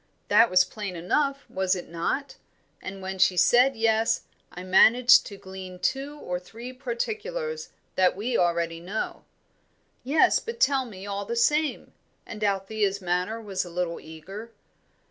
That 0.29 0.49
was 0.49 0.65
plain 0.65 0.95
enough, 0.95 1.45
was 1.47 1.75
it 1.75 1.87
not? 1.87 2.35
And 2.81 3.03
when 3.03 3.19
she 3.19 3.37
said 3.37 3.75
yes, 3.75 4.23
I 4.51 4.63
managed 4.63 5.27
to 5.27 5.37
glean 5.37 5.77
two 5.77 6.17
or 6.17 6.39
three 6.39 6.73
particulars, 6.73 7.69
that 7.93 8.15
we 8.15 8.35
already 8.35 8.79
know." 8.79 9.25
"Yes, 10.03 10.39
but 10.39 10.59
tell 10.59 10.85
me, 10.85 11.05
all 11.05 11.25
the 11.25 11.35
same;" 11.35 11.93
and 12.25 12.43
Althea's 12.43 12.99
manner 12.99 13.39
was 13.39 13.63
a 13.63 13.69
little 13.69 13.99
eager. 13.99 14.49